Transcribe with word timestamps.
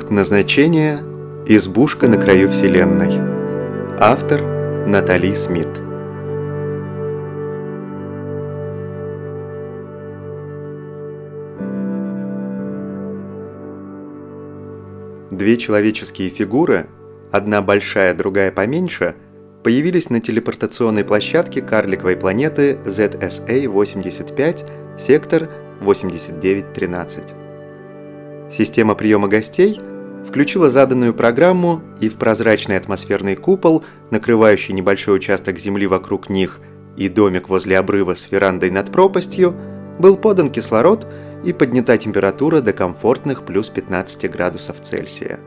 Пункт 0.00 0.12
назначения– 0.12 1.02
избушка 1.46 2.08
на 2.08 2.16
краю 2.16 2.48
Вселенной. 2.48 3.18
Автор– 3.98 4.40
Натали 4.86 5.34
Смит. 5.34 5.68
Две 15.30 15.58
человеческие 15.58 16.30
фигуры, 16.30 16.86
одна 17.30 17.60
большая, 17.60 18.14
другая 18.14 18.50
поменьше, 18.50 19.16
появились 19.62 20.08
на 20.08 20.20
телепортационной 20.20 21.04
площадке 21.04 21.60
карликовой 21.60 22.16
планеты 22.16 22.78
ZSA-85, 22.86 24.98
сектор 24.98 25.50
8913. 25.82 27.34
Система 28.50 28.94
приема 28.94 29.28
гостей 29.28 29.78
включила 30.26 30.70
заданную 30.70 31.14
программу, 31.14 31.82
и 32.00 32.08
в 32.08 32.16
прозрачный 32.16 32.76
атмосферный 32.76 33.36
купол, 33.36 33.84
накрывающий 34.10 34.74
небольшой 34.74 35.16
участок 35.16 35.58
земли 35.58 35.86
вокруг 35.86 36.28
них 36.28 36.60
и 36.96 37.08
домик 37.08 37.48
возле 37.48 37.78
обрыва 37.78 38.14
с 38.14 38.30
верандой 38.30 38.70
над 38.70 38.90
пропастью, 38.90 39.54
был 39.98 40.16
подан 40.16 40.50
кислород 40.50 41.06
и 41.44 41.52
поднята 41.52 41.96
температура 41.96 42.60
до 42.60 42.72
комфортных 42.72 43.44
плюс 43.44 43.68
15 43.68 44.30
градусов 44.30 44.76
Цельсия. 44.82 45.38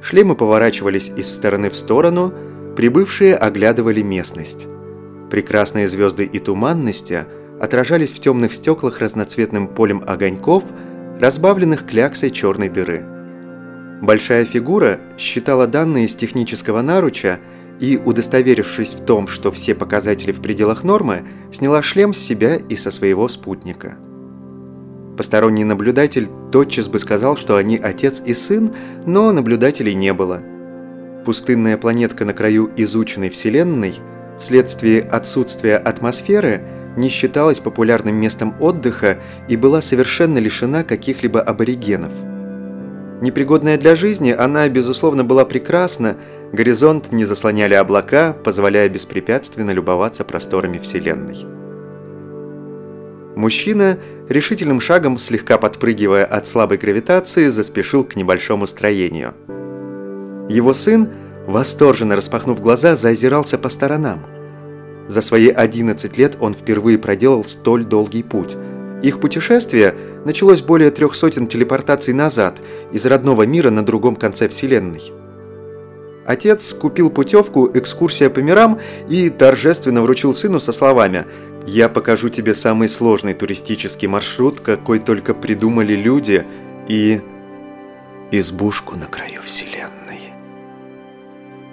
Шлемы 0.00 0.36
поворачивались 0.36 1.10
из 1.16 1.32
стороны 1.34 1.70
в 1.70 1.76
сторону, 1.76 2.32
прибывшие 2.76 3.36
оглядывали 3.36 4.02
местность. 4.02 4.66
Прекрасные 5.30 5.88
звезды 5.88 6.24
и 6.24 6.38
туманности 6.38 7.26
отражались 7.60 8.12
в 8.12 8.20
темных 8.20 8.52
стеклах 8.52 9.00
разноцветным 9.00 9.68
полем 9.68 10.02
огоньков– 10.06 10.64
разбавленных 11.18 11.86
кляксой 11.86 12.30
черной 12.30 12.68
дыры. 12.68 13.04
Большая 14.02 14.44
фигура 14.44 15.00
считала 15.16 15.66
данные 15.66 16.06
из 16.06 16.14
технического 16.14 16.82
наруча 16.82 17.38
и, 17.80 17.96
удостоверившись 17.96 18.94
в 18.94 19.04
том, 19.04 19.28
что 19.28 19.50
все 19.50 19.74
показатели 19.74 20.32
в 20.32 20.40
пределах 20.40 20.84
нормы, 20.84 21.22
сняла 21.52 21.82
шлем 21.82 22.14
с 22.14 22.18
себя 22.18 22.56
и 22.56 22.76
со 22.76 22.90
своего 22.90 23.28
спутника. 23.28 23.96
Посторонний 25.16 25.64
наблюдатель 25.64 26.28
тотчас 26.52 26.88
бы 26.88 26.98
сказал, 26.98 27.36
что 27.36 27.56
они 27.56 27.76
отец 27.76 28.22
и 28.24 28.34
сын, 28.34 28.72
но 29.04 29.32
наблюдателей 29.32 29.94
не 29.94 30.12
было. 30.12 30.40
Пустынная 31.24 31.76
планетка 31.76 32.24
на 32.24 32.34
краю 32.34 32.70
изученной 32.76 33.30
Вселенной, 33.30 33.96
вследствие 34.38 35.02
отсутствия 35.02 35.76
атмосферы– 35.76 36.62
не 36.98 37.08
считалась 37.08 37.60
популярным 37.60 38.16
местом 38.16 38.54
отдыха 38.60 39.18
и 39.48 39.56
была 39.56 39.80
совершенно 39.80 40.38
лишена 40.38 40.84
каких-либо 40.84 41.40
аборигенов. 41.40 42.12
Непригодная 43.20 43.76
для 43.76 43.96
жизни, 43.96 44.30
она, 44.30 44.68
безусловно, 44.68 45.24
была 45.24 45.44
прекрасна, 45.44 46.16
горизонт 46.52 47.12
не 47.12 47.24
заслоняли 47.24 47.74
облака, 47.74 48.32
позволяя 48.32 48.88
беспрепятственно 48.88 49.72
любоваться 49.72 50.24
просторами 50.24 50.78
Вселенной. 50.78 51.46
Мужчина, 53.36 53.98
решительным 54.28 54.80
шагом, 54.80 55.18
слегка 55.18 55.58
подпрыгивая 55.58 56.24
от 56.24 56.46
слабой 56.46 56.78
гравитации, 56.78 57.46
заспешил 57.46 58.04
к 58.04 58.16
небольшому 58.16 58.66
строению. 58.66 59.34
Его 60.48 60.72
сын, 60.74 61.08
восторженно 61.46 62.16
распахнув 62.16 62.60
глаза, 62.60 62.96
заозирался 62.96 63.58
по 63.58 63.68
сторонам– 63.68 64.26
за 65.08 65.22
свои 65.22 65.48
11 65.48 66.18
лет 66.18 66.36
он 66.38 66.54
впервые 66.54 66.98
проделал 66.98 67.42
столь 67.42 67.84
долгий 67.84 68.22
путь. 68.22 68.56
Их 69.02 69.20
путешествие 69.20 69.94
началось 70.28 70.60
более 70.60 70.90
трех 70.90 71.14
сотен 71.14 71.46
телепортаций 71.46 72.12
назад, 72.12 72.60
из 72.92 73.06
родного 73.06 73.44
мира 73.44 73.70
на 73.70 73.82
другом 73.82 74.14
конце 74.14 74.46
Вселенной. 74.46 75.00
Отец 76.26 76.74
купил 76.74 77.08
путевку 77.08 77.70
«Экскурсия 77.72 78.28
по 78.28 78.40
мирам» 78.40 78.78
и 79.08 79.30
торжественно 79.30 80.02
вручил 80.02 80.34
сыну 80.34 80.60
со 80.60 80.72
словами 80.72 81.24
«Я 81.66 81.88
покажу 81.88 82.28
тебе 82.28 82.52
самый 82.52 82.90
сложный 82.90 83.32
туристический 83.32 84.06
маршрут, 84.06 84.60
какой 84.60 84.98
только 84.98 85.32
придумали 85.32 85.94
люди, 85.94 86.44
и 86.88 87.22
избушку 88.30 88.96
на 88.96 89.06
краю 89.06 89.40
Вселенной». 89.42 90.34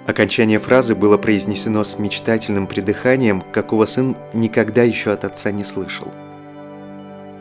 Окончание 0.06 0.60
фразы 0.60 0.94
было 0.94 1.18
произнесено 1.18 1.84
с 1.84 1.98
мечтательным 1.98 2.66
придыханием, 2.66 3.42
какого 3.52 3.84
сын 3.84 4.16
никогда 4.32 4.82
еще 4.82 5.12
от 5.12 5.26
отца 5.26 5.52
не 5.52 5.62
слышал. 5.62 6.08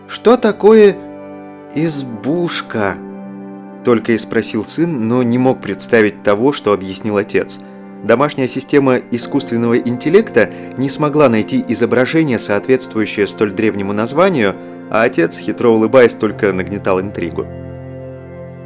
«Что 0.09 0.35
такое 0.35 1.04
избушка?» 1.75 2.97
Только 3.83 4.13
и 4.13 4.17
спросил 4.17 4.65
сын, 4.65 5.07
но 5.07 5.21
не 5.21 5.37
мог 5.37 5.61
представить 5.61 6.23
того, 6.23 6.51
что 6.51 6.73
объяснил 6.73 7.17
отец. 7.17 7.59
Домашняя 8.03 8.47
система 8.47 8.97
искусственного 8.97 9.77
интеллекта 9.77 10.49
не 10.77 10.89
смогла 10.89 11.29
найти 11.29 11.63
изображение, 11.67 12.39
соответствующее 12.39 13.27
столь 13.27 13.51
древнему 13.51 13.93
названию, 13.93 14.55
а 14.89 15.03
отец, 15.03 15.37
хитро 15.37 15.69
улыбаясь, 15.69 16.13
только 16.13 16.51
нагнетал 16.53 16.99
интригу. 16.99 17.45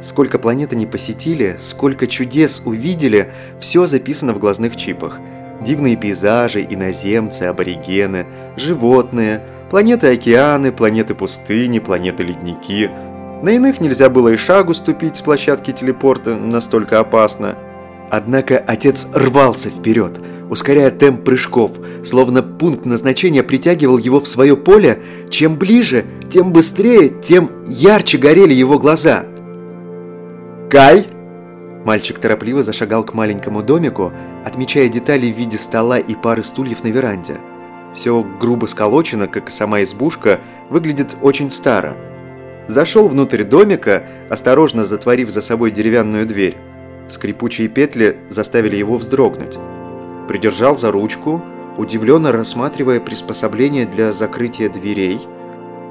Сколько 0.02 0.38
планеты 0.38 0.76
не 0.76 0.86
посетили, 0.86 1.58
сколько 1.60 2.06
чудес 2.06 2.62
увидели, 2.64 3.32
все 3.60 3.86
записано 3.86 4.32
в 4.32 4.38
глазных 4.38 4.76
чипах. 4.76 5.20
Дивные 5.60 5.96
пейзажи, 5.96 6.66
иноземцы, 6.68 7.42
аборигены, 7.42 8.26
животные, 8.56 9.42
планеты-океаны, 9.70 10.72
планеты-пустыни, 10.72 11.78
планеты-ледники. 11.78 12.90
На 13.42 13.50
иных 13.50 13.80
нельзя 13.80 14.10
было 14.10 14.28
и 14.28 14.36
шагу 14.36 14.74
ступить 14.74 15.16
с 15.16 15.22
площадки 15.22 15.72
телепорта, 15.72 16.36
настолько 16.36 17.00
опасно. 17.00 17.54
Однако 18.10 18.58
отец 18.58 19.08
рвался 19.14 19.70
вперед, 19.70 20.20
ускоряя 20.50 20.90
темп 20.90 21.24
прыжков, 21.24 21.72
словно 22.04 22.42
пункт 22.42 22.84
назначения 22.84 23.42
притягивал 23.42 23.98
его 23.98 24.20
в 24.20 24.28
свое 24.28 24.56
поле. 24.56 25.00
Чем 25.30 25.56
ближе, 25.56 26.04
тем 26.30 26.52
быстрее, 26.52 27.08
тем 27.08 27.50
ярче 27.66 28.18
горели 28.18 28.52
его 28.52 28.78
глаза– 28.78 29.24
Кай!» 30.70 31.08
Мальчик 31.84 32.18
торопливо 32.20 32.62
зашагал 32.62 33.02
к 33.02 33.12
маленькому 33.12 33.62
домику, 33.62 34.12
отмечая 34.44 34.88
детали 34.88 35.30
в 35.30 35.36
виде 35.36 35.58
стола 35.58 35.98
и 35.98 36.14
пары 36.14 36.44
стульев 36.44 36.84
на 36.84 36.88
веранде. 36.88 37.38
Все 37.94 38.22
грубо 38.22 38.66
сколочено, 38.66 39.26
как 39.26 39.48
и 39.48 39.52
сама 39.52 39.82
избушка, 39.82 40.40
выглядит 40.68 41.16
очень 41.22 41.50
старо. 41.50 41.94
Зашел 42.68 43.08
внутрь 43.08 43.42
домика, 43.42 44.04
осторожно 44.28 44.84
затворив 44.84 45.30
за 45.30 45.42
собой 45.42 45.70
деревянную 45.70 46.26
дверь. 46.26 46.56
Скрипучие 47.08 47.68
петли 47.68 48.16
заставили 48.28 48.76
его 48.76 48.96
вздрогнуть. 48.96 49.58
Придержал 50.28 50.78
за 50.78 50.92
ручку, 50.92 51.42
удивленно 51.76 52.30
рассматривая 52.30 53.00
приспособление 53.00 53.86
для 53.86 54.12
закрытия 54.12 54.68
дверей– 54.68 55.20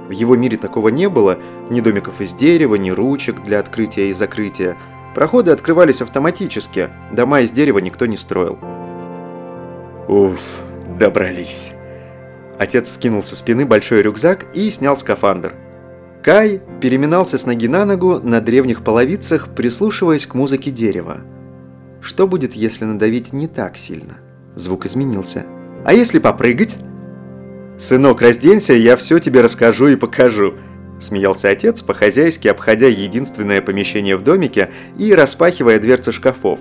в 0.09 0.11
его 0.11 0.35
мире 0.35 0.57
такого 0.57 0.89
не 0.89 1.07
было, 1.07 1.37
ни 1.69 1.81
домиков 1.81 2.19
из 2.19 2.33
дерева, 2.33 2.73
ни 2.73 2.89
ручек 2.89 3.43
для 3.43 3.59
открытия 3.59 4.09
и 4.09 4.13
закрытия. 4.13 4.75
Проходы 5.13 5.51
открывались 5.51 6.01
автоматически, 6.01 6.89
дома 7.11 7.41
из 7.41 7.51
дерева 7.51 7.77
никто 7.77 8.07
не 8.07 8.17
строил. 8.17 8.57
Уф, 10.07 10.39
добрались. 10.97 11.73
Отец 12.59 12.91
скинул 12.93 13.23
со 13.23 13.35
спины 13.35 13.65
большой 13.65 14.01
рюкзак 14.01 14.47
и 14.53 14.69
снял 14.69 14.97
скафандр. 14.97 15.55
Кай 16.21 16.61
переминался 16.81 17.37
с 17.37 17.45
ноги 17.45 17.69
на 17.69 17.85
ногу 17.85 18.19
на 18.21 18.41
древних 18.41 18.83
половицах, 18.83 19.55
прислушиваясь 19.55 20.27
к 20.27 20.35
музыке 20.35 20.69
дерева. 20.69 21.21
Что 22.01 22.27
будет, 22.27 22.53
если 22.53 22.83
надавить 22.83 23.31
не 23.31 23.47
так 23.47 23.77
сильно? 23.77 24.17
Звук 24.55 24.85
изменился. 24.85 25.45
А 25.85 25.93
если 25.93 26.19
попрыгать? 26.19 26.77
«Сынок, 27.77 28.21
разденься, 28.21 28.73
я 28.73 28.97
все 28.97 29.19
тебе 29.19 29.39
расскажу 29.39 29.87
и 29.87 29.95
покажу»,– 29.95 30.55
смеялся 30.99 31.47
отец, 31.47 31.81
по-хозяйски 31.81 32.49
обходя 32.49 32.87
единственное 32.87 33.61
помещение 33.61 34.17
в 34.17 34.21
домике 34.21 34.69
и 34.97 35.13
распахивая 35.13 35.79
дверцы 35.79 36.11
шкафов. 36.11 36.59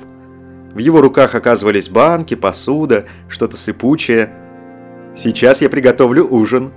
В 0.74 0.78
его 0.78 1.00
руках 1.00 1.34
оказывались 1.34 1.88
банки, 1.88 2.34
посуда, 2.34 3.06
что-то 3.28 3.56
сыпучее. 3.56 4.30
«Сейчас 5.18 5.60
я 5.62 5.68
приготовлю 5.68 6.24
ужин». 6.30 6.70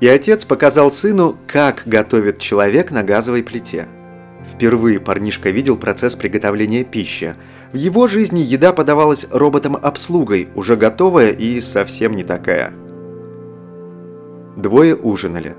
И 0.00 0.08
отец 0.08 0.46
показал 0.46 0.90
сыну, 0.90 1.36
как 1.46 1.82
готовит 1.84 2.38
человек 2.38 2.90
на 2.90 3.02
газовой 3.02 3.42
плите. 3.42 3.86
Впервые 4.50 4.98
парнишка 4.98 5.50
видел 5.50 5.76
процесс 5.76 6.16
приготовления 6.16 6.82
пищи. 6.84 7.36
В 7.74 7.76
его 7.76 8.06
жизни 8.06 8.40
еда 8.40 8.72
подавалась 8.72 9.26
роботом-обслугой, 9.30 10.48
уже 10.54 10.76
готовая 10.76 11.32
и 11.32 11.60
совсем 11.60 12.16
не 12.16 12.24
такая. 12.24 12.72
Двое 14.56 14.96
ужинали. 14.96 15.56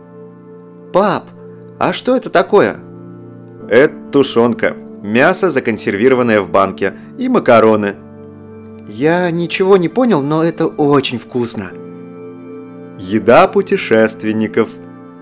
«Пап, 0.91 1.25
а 1.77 1.93
что 1.93 2.15
это 2.15 2.31
такое?» 2.31 2.77
«Это 3.69 3.93
тушенка, 4.11 4.75
мясо, 5.03 5.51
законсервированное 5.51 6.41
в 6.41 6.49
банке, 6.49 6.95
и 7.19 7.29
макароны». 7.29 8.10
«Я 8.87 9.29
ничего 9.31 9.77
не 9.77 9.89
понял, 9.89 10.21
но 10.21 10.43
это 10.43 10.67
очень 10.67 11.19
вкусно». 11.19 11.71
«Еда 12.97 13.47
путешественников», 13.47 14.69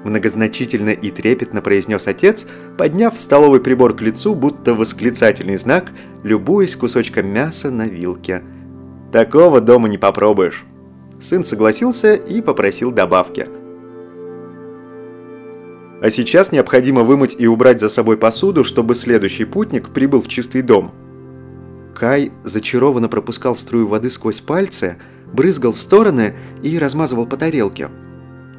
Многозначительно 0.04 0.92
и 0.92 1.12
трепетно 1.12 1.62
произнес 1.62 2.08
отец, 2.08 2.46
подняв 2.78 3.18
столовый 3.18 3.60
прибор 3.60 3.96
к 3.96 4.02
лицу, 4.02 4.34
будто 4.34 4.74
восклицательный 4.74 5.58
знак, 5.58 5.92
любуясь 6.24 6.76
кусочком 6.76 7.28
мяса 7.28 7.70
на 7.70 7.88
вилке. 7.88 8.42
«Такого 9.12 9.60
дома 9.60 9.90
не 9.90 9.98
попробуешь». 9.98 10.64
Сын 11.22 11.44
согласился 11.44 12.14
и 12.14 12.42
попросил 12.42 12.92
добавки. 12.92 13.50
А 16.02 16.10
сейчас 16.10 16.54
необходимо 16.54 17.04
вымыть 17.04 17.36
и 17.38 17.46
убрать 17.46 17.82
за 17.82 17.90
собой 17.90 18.16
посуду, 18.16 18.64
чтобы 18.64 18.96
следующий 18.96 19.44
путник 19.44 19.90
прибыл 19.90 20.22
в 20.22 20.30
чистый 20.30 20.62
дом. 20.62 20.94
Кай 22.00 22.31
зачарованно 22.46 23.10
пропускал 23.10 23.57
струю 23.57 23.88
воды 23.88 24.10
сквозь 24.10 24.40
пальцы, 24.40 24.98
брызгал 25.34 25.74
в 25.74 25.80
стороны 25.80 26.34
и 26.63 26.80
размазывал 26.80 27.25
по 27.25 27.36
тарелке. 27.36 27.90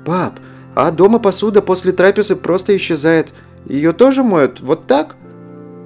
«Пап, 0.04 0.38
а 0.75 0.90
дома 0.90 1.19
посуда 1.19 1.62
после 1.62 1.92
трапезы 1.92 2.37
просто 2.37 2.76
исчезает. 2.76 3.32
Ее 3.66 3.94
тоже 3.94 4.22
моют 4.22 4.60
вот 4.60 4.87
так?» 4.87 5.16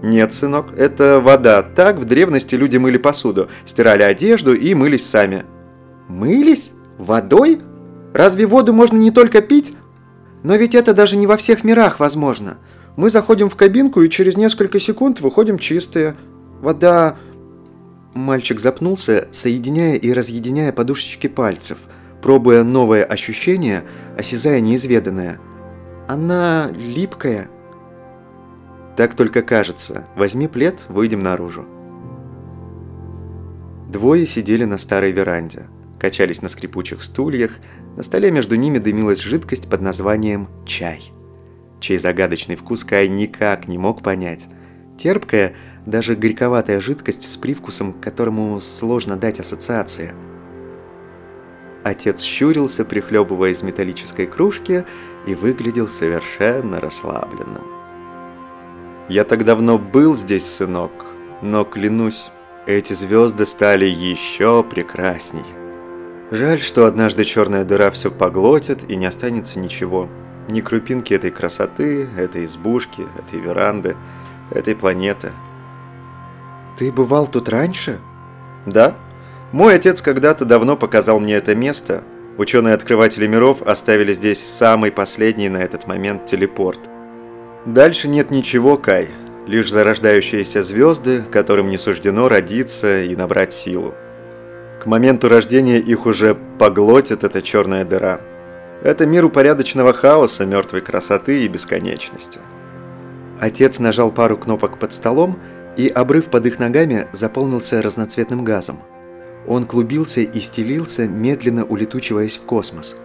«Нет, 0.02 0.32
сынок, 0.32 0.76
это 0.76 1.20
вода. 1.20 1.62
Так 1.62 1.98
в 1.98 2.04
древности 2.04 2.56
люди 2.56 2.76
мыли 2.76 2.98
посуду, 2.98 3.48
стирали 3.64 4.02
одежду 4.02 4.52
и 4.52 4.74
мылись 4.74 5.06
сами». 5.06 5.44
«Мылись? 6.08 6.72
Водой? 6.98 7.60
Разве 8.12 8.46
воду 8.46 8.72
можно 8.72 8.96
не 8.96 9.12
только 9.12 9.40
пить?» 9.40 9.74
«Но 10.42 10.56
ведь 10.56 10.74
это 10.74 10.92
даже 10.92 11.16
не 11.16 11.28
во 11.28 11.36
всех 11.36 11.62
мирах 11.62 12.00
возможно. 12.00 12.58
Мы 12.96 13.10
заходим 13.10 13.48
в 13.48 13.54
кабинку 13.54 14.02
и 14.02 14.10
через 14.10 14.36
несколько 14.36 14.80
секунд 14.80 15.20
выходим 15.20 15.56
чистые. 15.56 16.16
Вода...» 16.60 17.16
Мальчик 18.14 18.60
запнулся, 18.60 19.28
соединяя 19.32 19.96
и 19.96 20.12
разъединяя 20.12 20.72
подушечки 20.72 21.26
пальцев– 21.26 21.78
пробуя 22.24 22.64
новое 22.64 23.04
ощущение, 23.04 23.84
осязая 24.16 24.60
неизведанное. 24.60 25.38
Она 26.08 26.70
липкая. 26.74 27.50
Так 28.96 29.14
только 29.14 29.42
кажется. 29.42 30.06
Возьми 30.16 30.48
плед, 30.48 30.86
выйдем 30.88 31.22
наружу. 31.22 31.66
Двое 33.90 34.24
сидели 34.24 34.64
на 34.64 34.78
старой 34.78 35.12
веранде, 35.12 35.66
качались 36.00 36.40
на 36.40 36.48
скрипучих 36.48 37.04
стульях, 37.04 37.58
на 37.94 38.02
столе 38.02 38.30
между 38.30 38.56
ними 38.56 38.78
дымилась 38.78 39.20
жидкость 39.20 39.68
под 39.68 39.82
названием 39.82 40.48
«чай», 40.64 41.12
чей 41.78 41.98
загадочный 41.98 42.56
вкус 42.56 42.84
Кай 42.84 43.06
никак 43.08 43.68
не 43.68 43.76
мог 43.76 44.02
понять. 44.02 44.46
Терпкая, 44.98 45.52
даже 45.86 46.16
горьковатая 46.16 46.80
жидкость 46.80 47.30
с 47.30 47.36
привкусом, 47.36 47.92
которому 47.92 48.60
сложно 48.60 49.16
дать 49.16 49.40
ассоциации– 49.40 50.14
Отец 51.84 52.22
щурился, 52.22 52.82
прихлебывая 52.86 53.50
из 53.50 53.62
металлической 53.62 54.26
кружки, 54.26 54.86
и 55.26 55.34
выглядел 55.34 55.86
совершенно 55.86 56.80
расслабленным. 56.80 57.62
«Я 59.10 59.24
так 59.24 59.44
давно 59.44 59.78
был 59.78 60.16
здесь, 60.16 60.46
сынок, 60.46 60.90
но, 61.42 61.64
клянусь, 61.64 62.30
эти 62.66 62.94
звезды 62.94 63.44
стали 63.44 63.84
еще 63.84 64.64
прекрасней. 64.64 65.44
Жаль, 66.30 66.62
что 66.62 66.86
однажды 66.86 67.24
черная 67.24 67.64
дыра 67.64 67.90
все 67.90 68.10
поглотит 68.10 68.90
и 68.90 68.96
не 68.96 69.04
останется 69.04 69.58
ничего. 69.58 70.08
Ни 70.48 70.62
крупинки 70.62 71.12
этой 71.12 71.30
красоты, 71.30 72.08
этой 72.16 72.46
избушки, 72.46 73.06
этой 73.18 73.40
веранды, 73.40 73.94
этой 74.50 74.74
планеты». 74.74 75.32
«Ты 76.76 76.90
бывал 76.92 77.26
тут 77.26 77.48
раньше?» 77.48 78.00
«Да», 78.66 78.96
мой 79.54 79.76
отец 79.76 80.02
когда-то 80.02 80.44
давно 80.44 80.76
показал 80.76 81.20
мне 81.20 81.34
это 81.34 81.54
место. 81.54 82.02
Ученые-открыватели 82.38 83.28
миров 83.28 83.62
оставили 83.62 84.12
здесь 84.12 84.44
самый 84.44 84.90
последний 84.90 85.48
на 85.48 85.58
этот 85.58 85.86
момент 85.86 86.26
телепорт. 86.26 86.80
Дальше 87.64 88.08
нет 88.08 88.32
ничего, 88.32 88.76
Кай. 88.76 89.10
Лишь 89.46 89.70
зарождающиеся 89.70 90.64
звезды, 90.64 91.22
которым 91.30 91.70
не 91.70 91.78
суждено 91.78 92.28
родиться 92.28 93.04
и 93.04 93.14
набрать 93.14 93.52
силу. 93.52 93.94
К 94.82 94.86
моменту 94.86 95.28
рождения 95.28 95.78
их 95.78 96.04
уже 96.06 96.36
поглотит 96.58 97.22
эта 97.22 97.40
черная 97.40 97.84
дыра. 97.84 98.20
Это 98.82 99.06
мир 99.06 99.24
упорядоченного 99.24 99.92
хаоса, 99.92 100.46
мертвой 100.46 100.80
красоты 100.80 101.44
и 101.44 101.48
бесконечности. 101.48 102.40
Отец 103.38 103.78
нажал 103.78 104.10
пару 104.10 104.36
кнопок 104.36 104.80
под 104.80 104.92
столом, 104.92 105.38
и 105.76 105.88
обрыв 105.88 106.26
под 106.26 106.46
их 106.46 106.58
ногами 106.58 107.06
заполнился 107.12 107.82
разноцветным 107.82 108.44
газом– 108.44 108.80
он 109.46 109.66
клубился 109.66 110.20
и 110.20 110.40
стелился, 110.40 111.06
медленно 111.06 111.64
улетучиваясь 111.64 112.36
в 112.36 112.42
космос. 112.42 112.96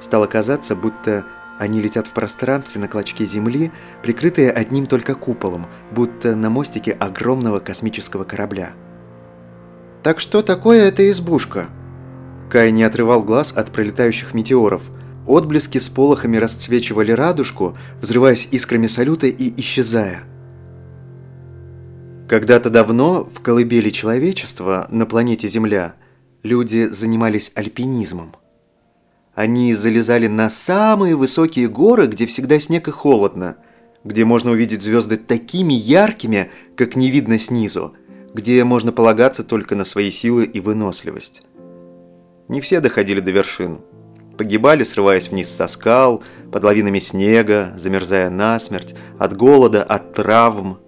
Стало 0.00 0.26
казаться, 0.26 0.74
будто 0.74 1.24
они 1.58 1.80
летят 1.80 2.08
в 2.08 2.10
пространстве 2.10 2.80
на 2.80 2.88
клочке 2.88 3.24
Земли, 3.24 3.70
прикрытые 4.02 4.50
одним 4.50 4.86
только 4.86 5.14
куполом, 5.14 5.66
будто 5.92 6.34
на 6.34 6.50
мостике 6.50 6.92
огромного 6.92 7.60
космического 7.60 8.24
корабля. 8.24 8.72
«Так 10.02 10.18
что 10.18 10.42
такое 10.42 10.88
эта 10.88 11.08
избушка?» 11.10 11.68
Кай 12.50 12.72
не 12.72 12.82
отрывал 12.82 13.22
глаз 13.22 13.52
от 13.56 13.70
пролетающих 13.70 14.34
метеоров. 14.34 14.82
Отблески 15.26 15.78
с 15.78 15.88
полохами 15.88 16.36
расцвечивали 16.36 17.12
радужку, 17.12 17.78
взрываясь 18.00 18.48
искрами 18.50 18.88
салюта 18.88 19.28
и 19.28 19.60
исчезая– 19.60 20.24
когда-то 22.28 22.70
давно 22.70 23.24
в 23.24 23.40
колыбели 23.40 23.90
человечества 23.90 24.86
на 24.90 25.06
планете 25.06 25.46
Земля 25.48 25.94
люди 26.42 26.86
занимались 26.86 27.52
альпинизмом. 27.54 28.34
Они 29.34 29.74
залезали 29.74 30.26
на 30.26 30.48
самые 30.48 31.16
высокие 31.16 31.68
горы, 31.68 32.06
где 32.06 32.26
всегда 32.26 32.58
снег 32.60 32.88
и 32.88 32.92
холодно, 32.92 33.56
где 34.04 34.24
можно 34.24 34.52
увидеть 34.52 34.82
звезды 34.82 35.16
такими 35.16 35.74
яркими, 35.74 36.50
как 36.76 36.96
не 36.96 37.10
видно 37.10 37.38
снизу, 37.38 37.94
где 38.32 38.62
можно 38.64 38.92
полагаться 38.92 39.42
только 39.42 39.74
на 39.74 39.84
свои 39.84 40.10
силы 40.10 40.44
и 40.44 40.60
выносливость. 40.60 41.42
Не 42.48 42.60
все 42.60 42.80
доходили 42.80 43.20
до 43.20 43.32
вершин. 43.32 43.80
Погибали, 44.38 44.82
срываясь 44.84 45.28
вниз 45.28 45.48
со 45.48 45.66
скал, 45.66 46.22
под 46.52 46.64
лавинами 46.64 46.98
снега, 46.98 47.72
замерзая 47.76 48.30
насмерть, 48.30 48.94
от 49.18 49.36
голода, 49.36 49.82
от 49.82 50.14
травм– 50.14 50.78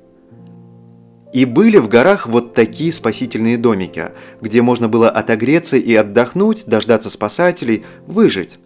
и 1.36 1.44
были 1.44 1.76
в 1.76 1.86
горах 1.86 2.26
вот 2.26 2.54
такие 2.54 2.90
спасительные 2.90 3.58
домики, 3.58 4.06
где 4.40 4.62
можно 4.62 4.88
было 4.88 5.10
отогреться 5.10 5.76
и 5.76 5.94
отдохнуть, 5.94 6.64
дождаться 6.64 7.10
спасателей, 7.10 7.84
выжить. 8.06 8.58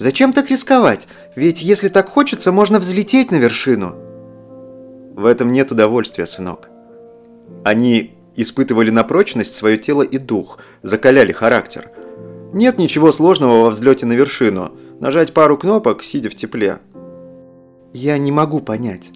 Зачем 0.00 0.32
так 0.32 0.50
рисковать? 0.50 1.06
Ведь 1.36 1.62
если 1.62 1.88
так 1.88 2.08
хочется, 2.08 2.50
можно 2.50 2.80
взлететь 2.80 3.30
на 3.30 3.36
вершину. 3.36 3.94
В 5.14 5.24
этом 5.24 5.52
нет 5.52 5.70
удовольствия, 5.70 6.26
сынок. 6.26 6.68
Они 7.64 8.16
испытывали 8.34 8.90
на 8.90 9.04
прочность 9.04 9.54
свое 9.54 9.78
тело 9.78 10.02
и 10.02 10.18
дух, 10.18 10.58
закаляли 10.82 11.30
характер. 11.30 11.92
Нет 12.52 12.78
ничего 12.78 13.12
сложного 13.12 13.62
во 13.62 13.70
взлете 13.70 14.06
на 14.06 14.14
вершину. 14.14 14.72
Нажать 14.98 15.32
пару 15.32 15.56
кнопок, 15.56 16.02
сидя 16.02 16.30
в 16.30 16.34
тепле. 16.34 16.80
Я 17.92 18.18
не 18.18 18.32
могу 18.32 18.58
понять. 18.58 19.10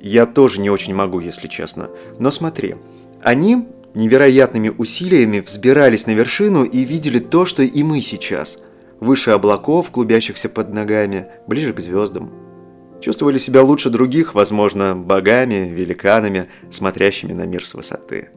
Я 0.00 0.24
тоже 0.24 0.60
не 0.60 0.70
очень 0.70 0.94
могу, 0.94 1.20
если 1.20 1.46
честно. 1.46 1.90
Но 2.18 2.30
смотри, 2.30 2.76
они 3.22 3.68
невероятными 3.94 4.72
усилиями 4.76 5.40
взбирались 5.40 6.06
на 6.06 6.12
вершину 6.12 6.64
и 6.64 6.84
видели 6.84 7.18
то, 7.18 7.44
что 7.44 7.62
и 7.62 7.82
мы 7.82 8.00
сейчас. 8.00 8.58
Выше 8.98 9.30
облаков, 9.30 9.90
клубящихся 9.90 10.48
под 10.48 10.72
ногами, 10.72 11.26
ближе 11.46 11.72
к 11.72 11.80
звездам. 11.80 12.32
Чувствовали 13.00 13.38
себя 13.38 13.62
лучше 13.62 13.90
других, 13.90 14.34
возможно, 14.34 14.94
богами, 14.94 15.70
великанами, 15.70 16.48
смотрящими 16.70 17.32
на 17.32 17.46
мир 17.46 17.66
с 17.66 17.74
высоты. 17.74 18.30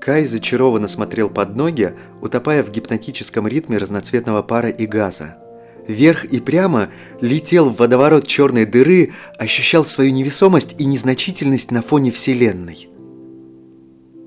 Кай 0.00 0.24
зачарованно 0.24 0.88
смотрел 0.88 1.28
под 1.28 1.56
ноги, 1.56 1.92
утопая 2.22 2.62
в 2.62 2.70
гипнотическом 2.70 3.46
ритме 3.46 3.78
разноцветного 3.78 4.42
пара 4.42 4.68
и 4.68 4.86
газа– 4.86 5.36
вверх 5.86 6.24
и 6.24 6.40
прямо, 6.40 6.88
летел 7.20 7.70
в 7.70 7.76
водоворот 7.76 8.26
черной 8.26 8.66
дыры, 8.66 9.12
ощущал 9.38 9.84
свою 9.84 10.12
невесомость 10.12 10.74
и 10.78 10.84
незначительность 10.84 11.70
на 11.70 11.82
фоне 11.82 12.10
Вселенной. 12.10 12.88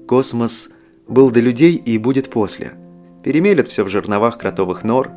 Космос 0.08 0.70
был 1.08 1.32
до 1.32 1.40
людей 1.40 1.76
и 1.76 1.98
будет 1.98 2.30
после. 2.30 2.74
Перемелят 3.24 3.68
все 3.68 3.84
в 3.84 3.90
жерновах 3.90 4.38
кротовых 4.38 4.84
нор, 4.84 5.12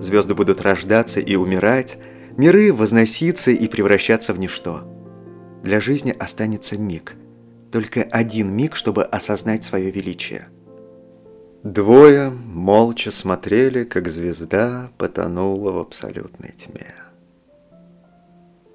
звезды 0.00 0.34
будут 0.34 0.60
рождаться 0.60 1.20
и 1.20 1.36
умирать, 1.36 1.98
миры 2.36 2.72
возноситься 2.72 3.50
и 3.50 3.68
превращаться 3.68 4.32
в 4.32 4.38
ничто. 4.38 4.82
Для 5.62 5.80
жизни 5.80 6.14
останется 6.18 6.76
миг. 6.76 7.14
Только 7.72 8.02
один 8.02 8.54
миг, 8.54 8.76
чтобы 8.76 9.02
осознать 9.04 9.64
свое 9.64 9.90
величие. 9.90 10.48
Двое 11.64 12.28
молча 12.28 13.10
смотрели, 13.10 13.82
как 13.84 14.08
звезда 14.08 14.90
потонула 14.98 15.72
в 15.72 15.78
абсолютной 15.78 16.50
тьме. 16.50 16.94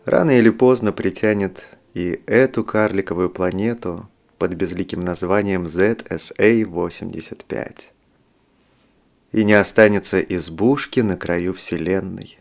Рано 0.05 0.31
или 0.31 0.49
поздно 0.49 0.91
притянет 0.91 1.67
и 1.93 2.23
эту 2.25 2.63
карликовую 2.63 3.29
планету 3.29 4.09
под 4.39 4.55
безликим 4.55 5.01
названием 5.01 5.67
ZSA-85. 5.67 7.79
И 9.33 9.43
не 9.43 9.53
останется 9.53 10.19
избушки 10.19 11.01
на 11.01 11.15
краю 11.15 11.53
Вселенной, 11.53 12.39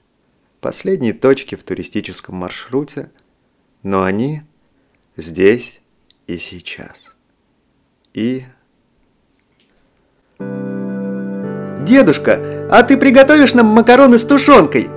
последней 0.63 1.13
точки 1.13 1.57
в 1.57 1.63
туристическом 1.63 2.37
маршруте, 2.37 3.11
но 3.83 4.03
они 4.03 4.45
здесь 5.15 5.83
и 6.27 6.39
сейчас. 6.39 7.15
И... 8.15 8.47
«Дедушка, 11.87 12.39
а 12.71 12.83
ты 12.83 12.97
приготовишь 12.97 13.55
нам 13.55 13.67
макароны 13.67 14.19
с 14.19 14.25
тушенкой?» 14.25 14.89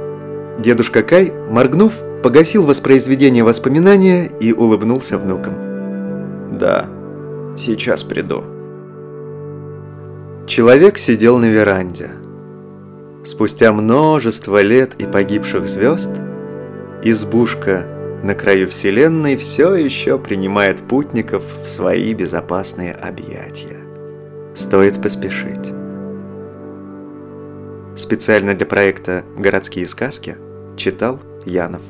Дедушка 0.59 1.03
Кай, 1.03 1.31
моргнув, 1.49 1.93
погасил 2.21 2.63
воспроизведение 2.65 3.43
воспоминания 3.43 4.29
и 4.39 4.51
улыбнулся 4.53 5.17
внукам. 5.17 5.53
«Да, 6.59 6.85
сейчас 7.57 8.03
приду». 8.03 8.43
Человек 10.47 10.97
сидел 10.97 11.37
на 11.37 11.49
веранде. 11.49 12.09
Спустя 13.23 13.71
множество 13.71 14.61
лет 14.61 14.95
и 14.95 15.05
погибших 15.05 15.69
звезд, 15.69 16.09
избушка 17.03 17.85
на 18.23 18.35
краю 18.35 18.69
Вселенной 18.69 19.37
все 19.37 19.75
еще 19.75 20.17
принимает 20.17 20.79
путников 20.79 21.43
в 21.63 21.67
свои 21.67 22.13
безопасные 22.13 22.93
объятия. 22.93 23.80
Стоит 24.53 25.01
поспешить. 25.01 25.73
Специально 27.95 28.53
для 28.53 28.65
проекта 28.65 29.23
«Городские 29.37 29.87
сказки» 29.87 30.37
читал 30.75 31.19
Янов. 31.45 31.81